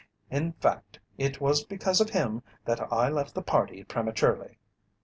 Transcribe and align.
In 0.31 0.53
fact, 0.53 0.97
it 1.19 1.39
was 1.39 1.63
because 1.63 2.01
of 2.01 2.09
him 2.09 2.41
that 2.65 2.91
I 2.91 3.07
left 3.07 3.35
the 3.35 3.43
party 3.43 3.83
prematurely. 3.83 4.57